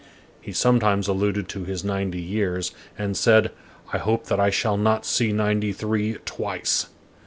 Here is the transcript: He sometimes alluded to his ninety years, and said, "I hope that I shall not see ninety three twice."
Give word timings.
He 0.41 0.51
sometimes 0.51 1.07
alluded 1.07 1.47
to 1.49 1.63
his 1.65 1.83
ninety 1.83 2.19
years, 2.23 2.71
and 2.97 3.15
said, 3.15 3.51
"I 3.93 3.99
hope 3.99 4.25
that 4.29 4.39
I 4.39 4.49
shall 4.49 4.75
not 4.75 5.05
see 5.05 5.31
ninety 5.31 5.71
three 5.73 6.17
twice." 6.25 6.87